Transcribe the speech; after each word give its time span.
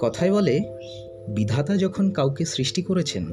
কথায় 0.00 0.32
বলে, 0.32 0.60
বিধাতা 1.28 1.76
যখন 1.76 2.10
কাউকে 2.10 2.44
সৃষ্টি 2.44 2.82
করেছেন, 2.82 3.26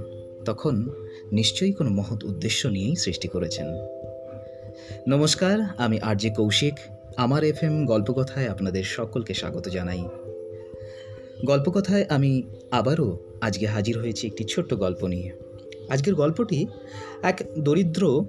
তখন 0.46 0.89
নিশ্চয়ই 1.31 1.71
কোনো 1.71 1.89
মহৎ 1.89 2.24
উদ্দেশ্য 2.24 2.68
নিয়েই 2.68 2.96
সৃষ্টি 2.96 3.28
করেছেন। 3.28 3.68
নমস্কার, 5.08 5.60
আমি 5.78 6.00
আর 6.00 6.10
আরজে 6.10 6.29
কৌশিক, 6.29 6.74
আমার 7.18 7.44
এফ 7.44 7.63
এম 7.63 7.86
গল্পকথায় 7.86 8.48
আপনাদের 8.48 8.84
সকলকে 8.84 9.34
স্বাগত 9.34 9.70
জানাই। 9.70 10.04
গল্পকথায় 11.46 12.06
আমি 12.10 12.44
আবারও 12.72 13.20
আজকে 13.42 13.66
হাজির 13.66 13.98
হয়েছি 13.98 14.28
একটি 14.28 14.44
ছোট্ট 14.44 14.74
গল্প 14.74 15.06
নিয়ে। 15.06 15.32
আজকের 15.90 16.16
গল্পটি 16.16 16.68
এক 17.24 17.42
দরিদ্র 17.60 18.26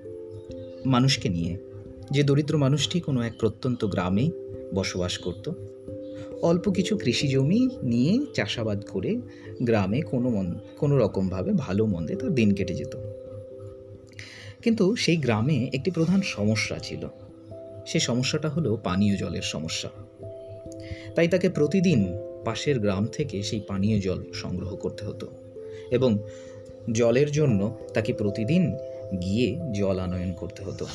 মানুষকে 0.87 1.29
নিয়ে। 1.29 1.74
যে 2.11 2.23
দরিদ্র 2.23 2.57
মানুষটি 2.57 3.01
কোনো 3.01 3.23
এক 3.23 3.33
প্রত্যন্ত 3.39 3.85
গ্রামে 3.85 4.31
বসবাস 4.75 5.19
করত, 5.19 5.51
অল্প 6.43 6.71
কিছু 6.71 6.97
কৃষি 6.97 7.29
জমি 7.29 7.69
নিয়ে 7.83 8.27
চাষাবাদ 8.35 8.85
করে 8.85 9.21
গ্রামে 9.63 10.01
কোনো 10.01 10.31
মন, 10.31 10.59
কোনো 10.79 10.99
রকমভাবে 10.99 11.53
ভালো 11.53 11.87
মন্দে 11.87 12.17
তার 12.17 12.35
দিন 12.35 12.55
কেটে 12.55 12.75
যেত। 12.75 12.97
কিন্তু 14.63 14.97
সেই 14.97 15.17
গ্রামে 15.17 15.71
একটি 15.73 15.91
প্রধান 15.91 16.21
সমস্যা 16.23 16.79
ছিল। 16.79 17.09
সেই 17.87 18.01
সমস্যাটা 18.01 18.49
হলো 18.49 18.77
পানীয় 18.77 19.17
জলের 19.17 19.43
সমস্যা। 19.43 19.89
তাই 21.15 21.29
তাকে 21.29 21.49
প্রতিদিন 21.49 22.19
পাশের 22.45 22.81
গ্রাম 22.81 23.07
থেকে 23.07 23.43
সেই 23.43 23.61
পানীয় 23.61 24.01
জল 24.01 24.25
সংগ্রহ 24.35 24.77
করতে 24.77 25.05
হতো 25.05 25.27
এবং 25.91 26.19
জলের 26.93 27.31
জন্য 27.31 27.79
তাকে 27.95 28.13
প্রতিদিন 28.13 28.77
গিয়ে 29.23 29.61
জল 29.75 29.99
আনয়ন 29.99 30.33
করতে 30.33 30.63
হতো। 30.63 30.87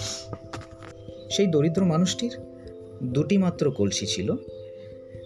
সেই 1.29 1.47
দরিদ্র 1.47 1.85
মানুষটির 1.85 2.37
দুটি 3.03 3.37
মাত্র 3.37 3.71
কলসি 3.71 4.05
ছিল। 4.05 4.35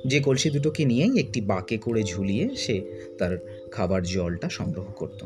যে 0.08 0.20
কলসি 0.20 0.50
দুটোকে 0.50 0.86
নিয়েই 0.86 1.20
একটি 1.20 1.42
বাঁকে 1.42 1.78
করে 1.78 2.04
ঝুলিয়ে 2.04 2.56
সে 2.56 2.82
তার 3.18 3.38
খাবার 3.72 4.04
জলটা 4.04 4.50
সংগ্রহ 4.50 4.86
করত। 4.86 5.26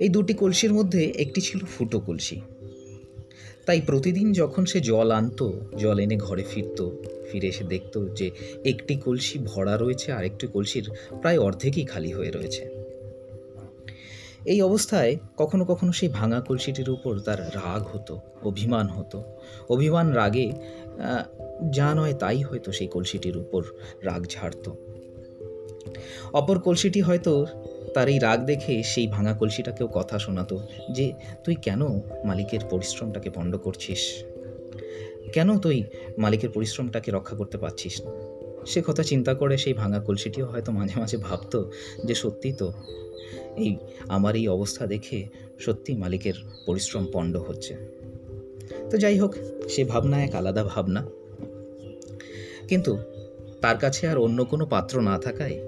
এই 0.00 0.08
দুটি 0.08 0.34
কলসির 0.34 0.72
মধ্যে 0.72 1.04
একটি 1.04 1.40
ছিল 1.40 1.60
ফুটো 1.78 2.00
কলসি। 2.00 2.40
তাই 3.66 3.80
প্রতিদিন 3.80 4.32
যখন 4.32 4.64
সে 4.64 4.80
জল 4.80 5.10
আনতো, 5.10 5.60
জল 5.78 5.98
এনে 5.98 6.16
ঘরে 6.16 6.42
ফিরত, 6.50 6.90
ফিরে 7.32 7.48
এসে 7.48 7.64
দেখত 7.64 8.06
যে 8.14 8.30
একটি 8.64 8.94
কলসি 8.94 9.38
ভরা 9.38 9.76
রয়েছে 9.76 10.12
আর 10.12 10.24
একটি 10.24 10.46
কলসির 10.46 10.90
প্রায় 11.20 11.38
অর্ধেকই 11.38 11.84
খালি 11.84 12.12
হয়ে 12.12 12.30
রয়েছে। 12.30 12.79
এই 14.44 14.62
অবস্থায় 14.62 15.16
কখনো 15.36 15.64
কখনো 15.64 15.92
সেই 15.92 16.08
ভাঙা 16.08 16.40
কলসিটির 16.40 16.90
উপর 16.90 17.18
তার 17.18 17.40
রাগ 17.40 17.82
হতো, 17.82 18.20
অভিমান 18.42 18.86
হতো। 18.86 19.22
অভিমান 19.68 20.12
রাগে 20.12 20.52
যা 21.70 21.94
নয় 21.94 22.14
তাই 22.14 22.42
হয়তো 22.42 22.72
সেই 22.72 22.86
কলসিটির 22.86 23.36
উপর 23.36 23.64
রাগ 24.02 24.24
ঝাড়ত। 24.26 24.72
অপর 26.32 26.58
কলসিটি 26.58 27.00
হয়তো 27.00 27.46
তার 27.94 28.08
এই 28.08 28.18
রাগ 28.18 28.44
দেখে 28.44 28.82
সেই 28.82 29.06
ভাঙা 29.06 29.34
কলসিটাকেও 29.34 29.88
কথা 29.88 30.18
শোনাতো 30.18 30.58
যে, 30.92 31.12
তুই 31.44 31.54
কেন 31.54 31.86
মালিকের 32.24 32.60
পরিশ্রমটাকে 32.70 33.30
পণ্ড 33.30 33.56
করছিস? 33.56 34.24
কেন 35.32 35.58
তুই 35.58 35.84
মালিকের 36.18 36.50
পরিশ্রমটাকে 36.50 37.10
রক্ষা 37.10 37.36
করতে 37.36 37.58
পারছিস 37.58 38.00
না? 38.00 38.29
সে 38.66 38.82
কথা 38.86 39.02
চিন্তা 39.02 39.34
করে 39.34 39.58
সেই 39.58 39.72
ভাঙা 39.72 40.00
কলসিটিও 40.00 40.46
হয়তো 40.46 40.72
মাঝে 40.72 41.00
মাঝে 41.00 41.16
ভাবতো 41.16 41.72
যে 42.04 42.14
সত্যি 42.14 42.52
তো 42.52 42.72
এই 43.56 43.76
আমার 44.08 44.36
এই 44.36 44.48
অবস্থা 44.48 44.86
দেখে 44.86 45.28
সত্যি 45.58 45.94
মালিকের 45.94 46.34
পরিশ্রম 46.66 47.06
পণ্ড 47.12 47.36
হচ্ছে। 47.36 47.76
তো 48.90 48.98
যাই 48.98 49.18
হোক, 49.18 49.34
সে 49.68 49.84
ভাবনা 49.84 50.24
এক 50.24 50.34
আলাদা 50.34 50.64
ভাবনা। 50.64 51.06
কিন্তু 52.68 52.98
তার 53.60 53.78
কাছে 53.78 54.06
আর 54.06 54.18
অন্য 54.18 54.44
কোনো 54.44 54.66
পাত্র 54.66 55.00
না 55.00 55.18
থাকায় 55.18 55.58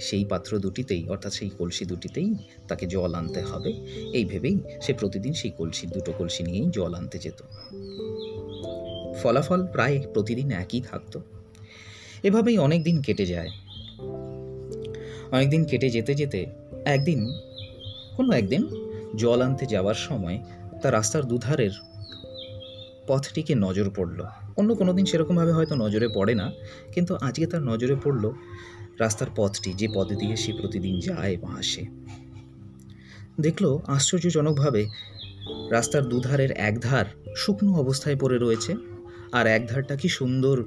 সেই 0.00 0.24
পাত্র 0.24 0.58
দুটিতেই, 0.58 1.08
অর্থাৎ 1.08 1.32
সেই 1.32 1.48
কলসি 1.48 1.84
দুটিতেই 1.84 2.34
তাকে 2.68 2.86
জল 2.86 3.14
আনতে 3.14 3.40
হবে। 3.40 3.72
এই 4.12 4.24
ভেবেই 4.24 4.58
সে 4.80 4.92
প্রতিদিন 4.92 5.32
সেই 5.32 5.50
কলসি, 5.50 5.86
দুটো 5.86 6.12
কলসি 6.18 6.42
নিয়েই 6.42 6.70
জল 6.70 6.94
আনতে 6.94 7.18
যেত। 7.18 7.42
ফলাফল 9.22 9.66
প্রায় 9.66 10.02
প্রতিদিন 10.14 10.50
একই 10.50 10.80
থাকতো। 10.80 11.20
এভাবেই 12.22 12.58
অনেক 12.58 12.84
দিন 12.84 13.02
কেটে 13.02 13.26
যায়। 13.26 13.50
অনেক 15.32 15.50
দিন 15.50 15.64
কেটে 15.64 15.90
যেতে 15.90 16.14
যেতে 16.14 16.46
একদিন, 16.84 17.32
কোনো 18.16 18.32
একদিন 18.32 18.68
জল 19.16 19.42
আনতে 19.42 19.66
যাওয়ার 19.66 19.94
সময় 19.94 20.38
তার 20.82 20.92
রাস্তার 20.92 21.24
দুধারের 21.24 21.70
পথটিকে 23.06 23.54
নজর 23.54 23.90
পড়ল। 23.96 24.24
অন্য 24.56 24.74
কোনো 24.74 24.92
দিন 24.92 25.04
সেরকমভাবে 25.04 25.52
হয়তো 25.52 25.74
নজরে 25.74 26.08
পড়ে 26.08 26.34
না, 26.34 26.52
কিন্তু 26.94 27.14
আজকে 27.14 27.46
তার 27.46 27.62
নজরে 27.62 27.96
পড়ল 28.04 28.32
রাস্তার 28.98 29.28
পথটি, 29.36 29.72
যে 29.72 29.88
পথে 29.94 30.16
দিয়ে 30.16 30.36
সে 30.36 30.52
প্রতিদিন 30.52 31.00
যায় 31.00 31.36
বা 31.36 31.48
আসে। 31.48 31.82
দেখল 33.40 33.78
আশ্চর্যজনকভাবে 33.86 34.86
রাস্তার 35.70 36.08
দুধারের 36.08 36.52
একধার 36.52 37.04
শুকনো 37.36 37.74
অবস্থায় 37.74 38.16
পড়ে 38.16 38.38
রয়েছে। 38.38 38.89
আর 39.32 39.46
এক 39.46 39.68
ধারটা 39.68 39.96
কি 39.96 40.08
সুন্দর? 40.08 40.64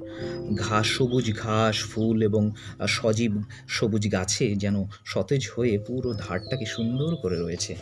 ঘাস 0.56 0.86
সবুজ 0.86 1.38
ঘাস, 1.38 1.84
ফুল 1.84 2.22
এবং 2.22 2.50
সজীব 2.88 3.42
সবুজ 3.68 4.12
গাছে 4.12 4.54
যেন 4.54 4.84
সতেজ 5.04 5.50
হয়ে 5.56 5.78
পুরো 5.78 6.14
ধারটাকে 6.18 6.66
সুন্দর 6.66 7.16
করে 7.16 7.40
রয়েছে। 7.40 7.76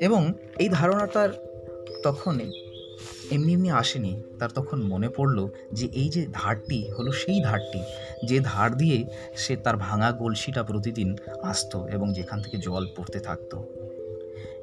এবং 0.00 0.32
এই 0.58 0.68
ধারণাটার 0.68 1.28
তখন 2.04 2.40
এমনি 3.30 3.52
এমনি 3.52 3.70
আসেনি। 3.70 4.22
তার 4.38 4.50
তখন 4.50 4.82
মনে 4.82 5.08
পড়ল 5.08 5.48
যে 5.72 5.86
এই 5.86 6.08
যে 6.08 6.26
ধারটি 6.32 6.90
হলো 6.90 7.12
সেই 7.12 7.40
ধারটি, 7.40 7.80
যে 8.26 8.40
ধার 8.40 8.76
দিয়ে 8.76 9.04
সে 9.36 9.56
তার 9.56 9.76
ভাঙা 9.76 10.12
গলসিটা 10.12 10.62
প্রতিদিন 10.62 11.16
আসতো 11.42 11.86
এবং 11.86 12.12
যেখান 12.12 12.42
থেকে 12.42 12.56
জল 12.56 12.86
পড়তে 12.96 13.20
থাকতো। 13.20 13.79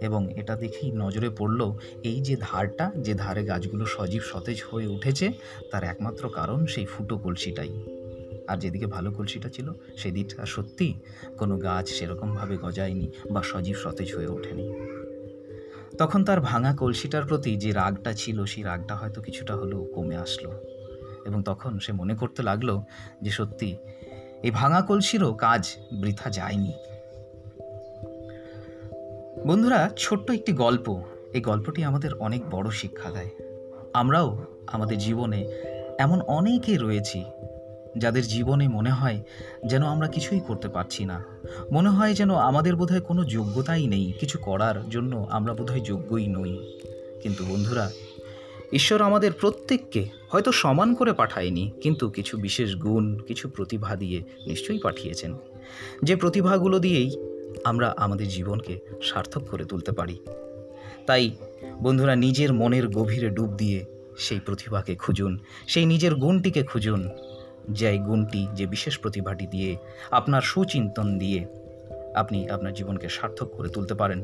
এবং 0.01 0.39
এটা 0.39 0.55
দেখেই 0.55 0.91
নজরে 0.91 1.29
পড়ল 1.29 1.71
এই 2.03 2.21
যে 2.21 2.35
ধারটা, 2.39 2.91
যে 2.97 3.13
ধারে 3.13 3.43
গাছগুলো 3.45 3.85
সজীব 3.85 4.21
সতেজ 4.21 4.63
হয়ে 4.71 4.87
উঠেছে, 4.87 5.31
তার 5.71 5.83
একমাত্র 5.83 6.29
কারণ 6.29 6.65
সেই 6.65 6.85
ফুটো 6.85 7.17
কলসিটাই। 7.17 7.83
আর 8.47 8.57
যেদিকে 8.57 8.85
ভালো 8.85 9.11
কলসিটা 9.11 9.49
ছিল 9.49 9.71
সেদিকটা 9.97 10.45
সত্যি 10.45 10.93
কোনো 11.37 11.57
গাছ 11.57 11.89
সেরকমভাবে 11.89 12.57
গজায়নি 12.57 13.11
বা 13.31 13.43
সজীব 13.43 13.75
সতেজ 13.75 14.15
হয়ে 14.15 14.27
ওঠেনি। 14.27 14.73
তখন 15.97 16.23
তার 16.23 16.41
ভাঙা 16.41 16.75
কলসিটার 16.75 17.25
প্রতি 17.25 17.55
যে 17.55 17.71
রাগটা 17.71 18.13
ছিল, 18.13 18.45
সেই 18.45 18.63
রাগটা 18.63 18.95
হয়তো 18.95 19.21
কিছুটা 19.21 19.55
হলেও 19.55 19.83
কমে 19.83 20.15
আসলো। 20.15 20.51
এবং 21.25 21.43
তখন 21.43 21.79
সে 21.79 21.93
মনে 21.93 22.15
করতে 22.15 22.43
লাগল 22.43 22.81
যে 23.21 23.31
সত্যি, 23.31 23.75
এই 24.43 24.51
ভাঙা 24.51 24.81
কলসিরও 24.81 25.33
কাজ 25.33 25.75
বৃথা 26.01 26.29
যায়নি। 26.29 26.73
বন্ধুরা, 29.47 29.89
ছোট্ট 29.97 30.31
একটি 30.31 30.51
গল্প। 30.51 31.01
এই 31.33 31.41
গল্পটি 31.41 31.83
আমাদের 31.83 32.13
অনেক 32.13 32.41
বড় 32.51 32.69
শিক্ষা 32.69 33.11
দেয়। 33.11 33.29
আমরাও 33.93 34.45
আমাদের 34.67 34.97
জীবনে 34.97 35.47
এমন 35.97 36.21
অনেকে 36.21 36.77
রয়েছি, 36.77 37.23
যাদের 37.97 38.23
জীবনে 38.23 38.67
মনে 38.67 38.89
হয় 38.89 39.21
যেন 39.65 39.83
আমরা 39.83 40.07
কিছুই 40.07 40.39
করতে 40.39 40.67
পারছি 40.67 41.05
না। 41.05 41.23
মনে 41.71 41.89
হয় 41.89 42.13
যেন 42.13 42.35
আমাদের 42.35 42.75
বোধহয় 42.75 43.01
কোনো 43.01 43.23
যোগ্যতাই 43.23 43.87
নেই, 43.87 44.13
কিছু 44.19 44.37
করার 44.37 44.89
জন্য 44.89 45.27
আমরা 45.29 45.53
বোধহয় 45.53 45.79
যোগ্যই 45.79 46.27
নই। 46.27 46.79
কিন্তু 47.21 47.45
বন্ধুরা, 47.45 47.91
ঈশ্বর 48.73 49.01
আমাদের 49.01 49.31
প্রত্যেককে 49.31 50.05
হয়তো 50.29 50.51
সমান 50.51 50.93
করে 50.93 51.13
পাঠায়নি, 51.13 51.71
কিন্তু 51.81 52.09
কিছু 52.09 52.37
বিশেষ 52.37 52.75
গুণ, 52.75 53.19
কিছু 53.19 53.49
প্রতিভা 53.49 53.95
দিয়ে 53.95 54.23
নিশ্চয়ই 54.47 54.79
পাঠিয়েছেন। 54.79 55.37
যে 56.03 56.15
প্রতিভাগুলো 56.15 56.79
দিয়েই 56.79 57.26
আমরা 57.63 57.93
আমাদের 57.97 58.27
জীবনকে 58.27 58.79
সার্থক 59.01 59.41
করে 59.47 59.65
তুলতে 59.65 59.91
পারি। 59.91 60.19
তাই 61.05 61.35
বন্ধুরা, 61.81 62.15
নিজের 62.15 62.53
মনের 62.53 62.87
গভীরে 62.87 63.29
ডুব 63.29 63.53
দিয়ে 63.53 63.85
সেই 64.17 64.39
প্রতিভাকে 64.39 64.95
খুঁজুন, 64.95 65.39
সেই 65.67 65.85
নিজের 65.85 66.15
গুণটিকে 66.15 66.63
খুঁজুন 66.63 67.09
যে 67.69 67.97
গুণটি, 67.97 68.47
যে 68.53 68.67
বিশেষ 68.67 68.99
প্রতিভাটি 68.99 69.47
দিয়ে 69.47 69.77
আপনার 70.11 70.41
সুচিন্তন 70.41 71.17
দিয়ে 71.17 71.45
আপনি 72.15 72.49
আপনার 72.49 72.73
জীবনকে 72.73 73.09
সার্থক 73.09 73.45
করে 73.45 73.69
তুলতে 73.69 73.93
পারেন 73.93 74.23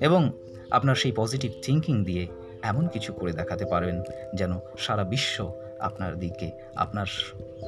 এবং 0.00 0.32
আপনার 0.70 0.94
সেই 0.94 1.12
পজিটিভ 1.16 1.52
থিঙ্কিং 1.62 2.04
দিয়ে 2.04 2.26
এমন 2.62 2.88
কিছু 2.88 3.12
করে 3.12 3.32
দেখাতে 3.32 3.64
পারবেন 3.64 4.02
যেন 4.34 4.58
সারা 4.78 5.04
বিশ্ব 5.04 5.52
আপনার 5.80 6.18
দিকে, 6.18 6.50
আপনার 6.76 7.06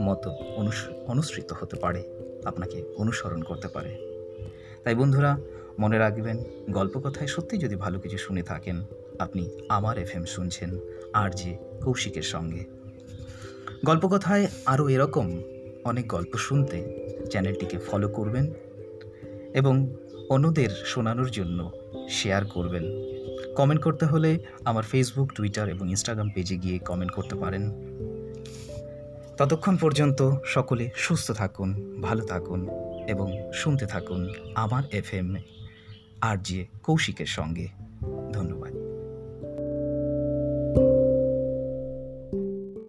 মতো 0.03 0.31
অনুসৃত 1.07 1.53
হতে 1.53 1.77
পারে, 1.77 2.03
আপনাকে 2.45 2.83
অনুসরণ 2.97 3.43
করতে 3.43 3.69
পারে। 3.69 4.10
তাই 4.85 4.95
বন্ধুরা, 4.95 5.39
মনে 5.79 5.99
রাখবেন 5.99 6.45
গল্পকথায় 6.71 7.27
সত্যি 7.27 7.59
যদি 7.59 7.77
ভালো 7.77 8.01
কিছু 8.01 8.19
শুনে 8.19 8.43
থাকেন, 8.43 8.83
আপনি 9.19 9.51
আমার 9.69 9.99
এফ 9.99 10.17
এম 10.17 10.25
শুনছেন 10.25 10.79
আর 11.13 11.31
যে 11.31 11.57
কৌশিকের 11.85 12.23
সঙ্গে। 12.23 12.65
গল্পকথায় 13.85 14.49
আরও 14.67 14.89
এরকম 14.89 15.43
অনেক 15.85 16.09
গল্প 16.09 16.37
শুনতে 16.37 17.07
চ্যানেলটিকে 17.31 17.79
ফলো 17.79 18.09
করবেন 18.09 18.53
এবং 19.55 19.97
অন্যদের 20.29 20.71
শোনানোর 20.71 21.31
জন্য 21.31 21.71
শেয়ার 22.09 22.45
করবেন। 22.45 22.85
কমেন্ট 23.55 23.83
করতে 23.83 24.07
হলে 24.07 24.39
আমার 24.65 24.83
ফেসবুক 24.83 25.33
টুইটার 25.33 25.69
এবং 25.69 25.89
ইনস্টাগ্রাম 25.89 26.31
পেজে 26.35 26.57
গিয়ে 26.57 26.79
কমেন্ট 26.79 27.13
করতে 27.13 27.35
পারেন। 27.35 27.71
ততক্ষণ 29.39 29.77
পর্যন্ত 29.77 30.31
সকলে 30.45 30.91
সুস্থ 30.95 31.31
থাকুন, 31.31 31.99
ভালো 32.03 32.27
থাকুন। 32.27 32.90
এবং 33.11 33.29
শুনতে 33.55 33.87
থাকুন 33.87 34.21
আমার 34.55 34.83
এফ 34.93 35.09
এম 35.15 35.29
আর 36.21 36.37
জে 36.43 36.61
কৌশিকের 36.83 37.31
সঙ্গে। 37.39 37.67